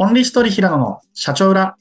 [0.00, 1.76] オンリーストーリー平野の社長裏。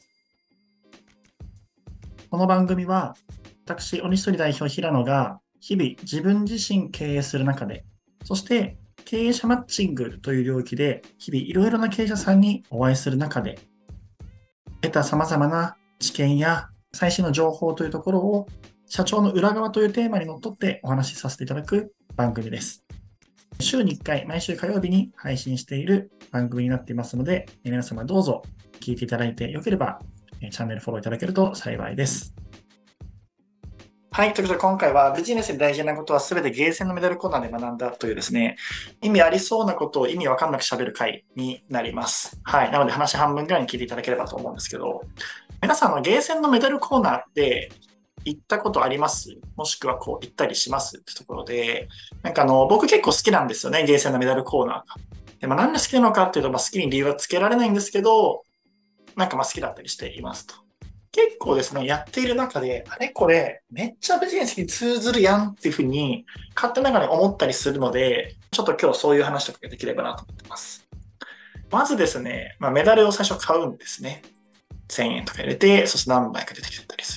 [2.32, 3.16] この番組は、
[3.64, 7.86] 私、オンリーストーリー代表平野が、日々自分自身経営する中で、
[8.24, 13.60] そして経営者マッチングという領域で、日々いろいろな経営者さんにお会いする中で、
[14.82, 18.48] 得た様々な知見や最新の情報というところを、
[18.88, 22.87] 社長の裏側というテーマにのっとってお話しさせていただく番組です。
[23.60, 28.44] 週に1回、毎週火曜日に配信している番組になっていますので、皆様どうぞ
[28.80, 30.00] 聞いていただいてよければ、
[30.40, 32.34] チャンネルフォローいただけると幸いです。
[34.12, 34.34] はい。
[34.34, 38.58] ということで、今回はビジネスで大事なことは全てゲーセンのメダルコーナーで学んだというですね、
[39.02, 42.40] 意味ありそうなことを意味わかんなく喋る回になります。
[42.44, 42.72] はい。
[42.72, 45.02] なので、話半分ぐらいに聞いていただければと思うんですけど、
[45.62, 47.72] 皆さんのゲーセンのメダルコーナーって
[48.28, 49.38] 行ったことあります？
[49.56, 50.98] もしくはこう行ったりします？
[50.98, 51.88] ってところで、
[52.24, 54.84] なんかあの、僕結構好きなんですよね、ゲーセンのメダルコーナーが。
[55.40, 58.44] で、まあ、なんで好きなのかっていうと、まあ、好きに理由はつけられないんですけど、
[59.16, 60.56] なんかまあ好きだったりしていますと。
[61.12, 63.10] 結構ですね、やっている中で、あれ？
[63.10, 70.88] これ、めっちゃビジネスに通ずるやんっていうふうに、勝手ながら思ったりするので、ちょっと今日そういう話とかができればなと思ってます。
[71.72, 74.22] まずですね、まあ、メダルを最初買うんですね。
[74.90, 77.17] 1000円とか入れて、そして何枚か出てきたりす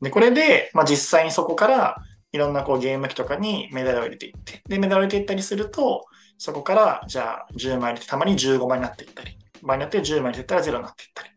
[0.00, 1.96] で、これで、まあ、実際にそこから
[2.32, 6.04] いろんなこうゲーム機とかにメダルを入れていって、で、メダルを入れていったりすると、
[6.38, 11.30] そこから、じゃあ10枚入れてたまに15枚になっていったり、場合によって10枚入れていったら0になっていったり、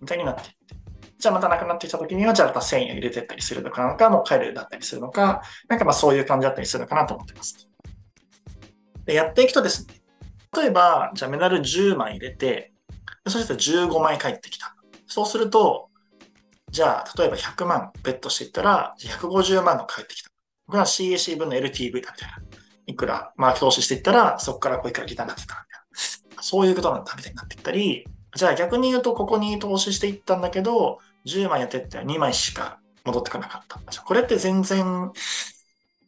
[0.00, 0.56] みたいになっていって、
[1.18, 7.68] じゃあまたなくなってきた時には、じゃあまた1000円入れていったりするのかなんか、もう帰るだったりするのか、なんかまあそういう感じだったりするのかなと思ってます。
[9.06, 9.94] で、やっていくとですね、
[10.54, 12.72] 例えば、じゃあメダル10枚入れて、
[13.26, 14.74] そしたら15枚返ってきた。
[15.06, 15.88] そうすると、
[16.72, 20.30] じゃあ、例えば100万ベットしていったら、150万の返ってきた。
[20.66, 22.38] これは CAC 分の LTV だみたいな。
[22.86, 26.42] いくら、まあ、投資していったら、そこからこういくらリターになってたみたいな。
[26.42, 34.02] そういうことなんだみたいになっていったり、じゃあ逆に言うと、ここに投資していったんだけど、10枚やってって2枚しか戻ってこなかった。
[34.02, 35.12] これって全然、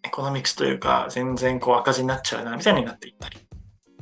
[0.02, 3.38] エコノミクスというか、全然こう赤字になっちゃうな、みたいになっていったり。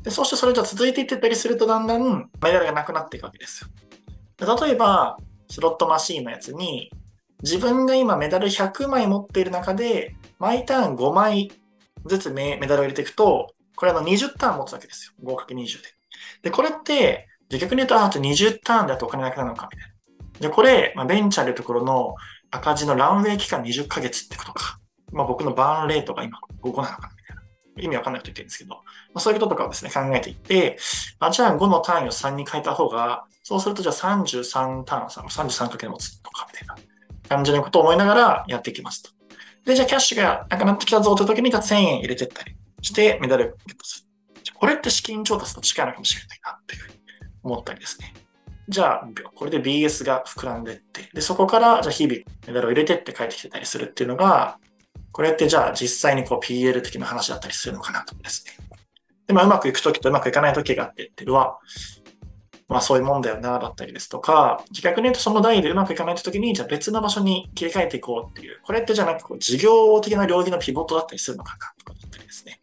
[0.02, 4.56] で、そしてそれじゃ続いていってたりすると、だんだんメダルがなくなっていくわけですよ。
[4.58, 5.16] 例えば、
[5.52, 6.90] スロットマシーンのやつに、
[7.42, 11.52] 自分が今メダル100枚持っている中で、毎ターン5枚
[12.06, 15.12] ずつメダルを入れていくと、これあの20ターン持つわけですよ。
[15.22, 15.88] 合格20で。
[16.44, 19.90] で、これって、逆に言うと、あと20ターンだとお金なくなるのかみたい
[20.40, 20.48] な。
[20.48, 22.14] で、これ、まあ、ベンチャーでいうところの
[22.50, 24.78] 赤字のランウェイ期間20ヶ月ってことか。
[25.12, 27.11] まあ、僕のバーンレートが今5個なのかな。
[27.76, 28.82] 意味わかんなくて言ってるんですけど、ま
[29.14, 30.78] あ、そういうこととかをですね、考えていって、
[31.18, 36.76] あじゃあ5の単位を3に変えた方が、そうするとじゃあ33ターンさ、33かけ持つのかみたいな
[37.28, 39.10] 感じのことを思いながらやっていきますと。
[39.64, 44.06] で、じゃあキャッシュがなくなってきたぞという時に、じゃあ1000円入れてったりしてメダルをゲットする。
[44.54, 46.94] これって資金調達と近いのかもしれないなっていうふうに
[47.42, 48.14] 思ったりですね。
[48.68, 54.58] じゃあ、これで BS が膨らんでって、で、そこから、じゃあ日々メダルを入れてって帰ってきてたりするっていうのが、
[55.12, 58.52] これってじゃあ実際にこう PL 的な話だったりするのかなとですね。
[59.26, 61.58] で、まあうまくいくときとうまくいかないときがあってっていうのは、
[62.68, 72.60] まあそういうもんだよな、だったりですとか、逆に言うとその代でうまくいかないときに、じゃあ別の場所に切り替えていこうっていう、これってじゃあなくこう事業的な領域のピボットだったりするのかなとかだったりですね。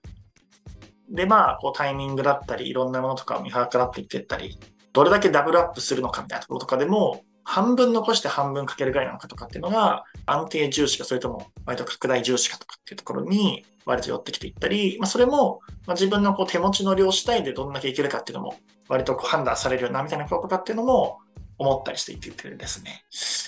[1.10, 4.60] で、まあ、こうタイミングだったり、いろんなものとかを見計らっていってったり、
[4.94, 21.22] どれだけダブルアップするのかみたいなところとかでも、半分残して半分かけるぐらいなのかとかっていうのが、安定重視か、それとも割と拡大重視かとかっていうところに、割と寄ってきていったり、まあ、それも、ま、自分のこう手持ちの量次第でどんだけいけるかっていうのも、割とこう判断されるようなみたいなこととかっていうのも
[21.58, 23.04] 思ったりしていっててですね。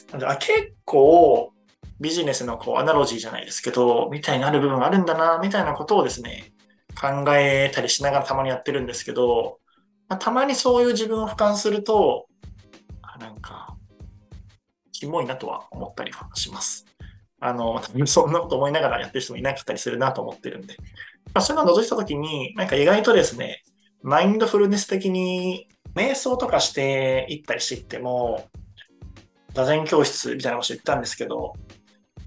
[0.08, 1.54] なのであ結構、
[2.00, 6.54] ビジネスのこうアナロジーじゃないですけど、みたいになる部分があるんだな、みたいなことをですね、
[7.00, 9.60] 考えたりしながらたまにやってるんですけど、
[10.10, 12.26] まあ、たまにそういう自分を俯瞰すると、
[13.04, 13.71] あなんか、
[15.02, 16.86] キモいなとは思ったりはします。
[17.40, 20.76] あの、そんなこと思いながらやってる人もいなかったりするなと思ってるんで、
[21.34, 23.64] まあ、そういうのを覗いたときに、なんか意外とですね、
[24.04, 28.48] マインドフルネス的に瞑想とかしていったりしていっても、
[29.56, 31.54] 座禅教室みたいな場所行ったんですけど、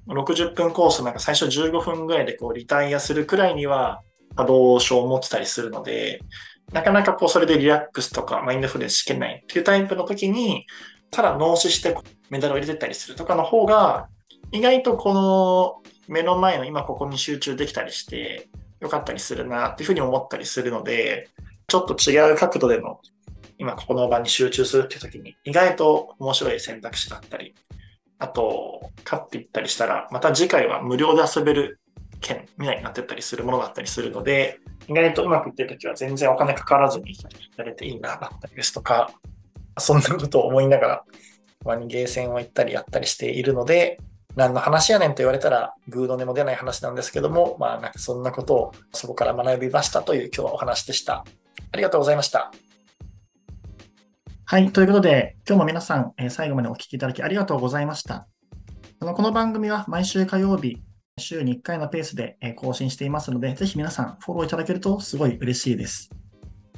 [0.09, 4.03] 60分コースなんか最初15分ぐらいでこうリタイアするくらいには
[4.35, 6.21] 波動症を持ってたりするので、
[6.73, 10.67] なかなかこうそれでリラックスとかマインドフルネスしけないっていうタイプの時に、
[11.15, 11.97] ただ脳死して
[12.29, 14.09] メダルを入れてったりするとかの方が
[14.51, 18.49] 意外とこの目の前の今ここに集中できたりして
[18.81, 21.29] よかったりするなっていうふうに思ったりするので、
[21.69, 23.01] ちょっと違う角度での
[23.59, 27.55] 今ここの場に集中するっていう時に意外と面白い選択肢だったり、
[28.19, 31.81] あと、勝っていったりしたら、また次回は無料で遊べる
[32.21, 37.17] 券みたいになってったりするものだったりするので、意外とうまくいってる時は全然お金かからずに
[37.57, 39.11] やれていいな、だったりですとか、
[39.79, 41.05] そんなことを思いながら、
[41.63, 43.99] たまにゲーセンを行ったりやったりしているので、
[44.37, 51.25] 何の話やねんと言われたら、グーの音も出ない話なんですけども、まあ、なんかそんなことをそこから学びましたという今日はお話でした。
[51.73, 52.53] ありがとうございました。
[54.45, 54.73] はい。
[54.73, 58.27] ということで、今日も皆さん、え最後までお聞きいただきありがとうございました。
[59.01, 60.83] あのこの番組は毎週火曜日、
[61.19, 66.11] 週に1回のペースで更新していますので、ぜひ皆さんフォローいただけるとすごい嬉しいです。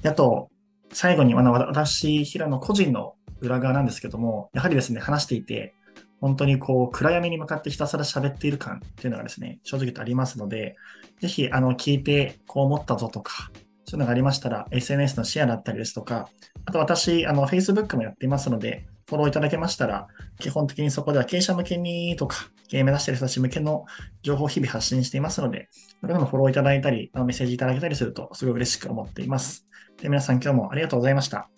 [0.05, 0.51] あと、
[0.93, 5.75] 最後に、私、平野個人の裏側なんですけども、やはりですね、話していて、
[6.21, 10.77] 本当にこう、暗闇に向かってひたすら喋っている感っていうのがですね、正直とありますので、
[11.21, 13.50] ぜひ、あの、聞いてこう思ったぞとか、
[13.85, 16.29] そういうのがありましたら、SNS のシェアだったりですとか、
[16.65, 20.08] あと私、あの、Facebook もやっていますので、フォローいただけましたら、
[20.41, 23.85] 基本的にそこでは経営者向けにとか、経営目指している人たち向けの
[24.23, 25.69] 情報を日々発信していますので、
[26.00, 29.64] それのフォローいただいたり、メッセージいただけたりすると、すごい嬉しく思っています。
[30.03, 31.49] で皆さん今日もありがとうございました。